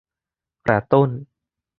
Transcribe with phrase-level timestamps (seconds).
[0.65, 1.09] กระตุ้น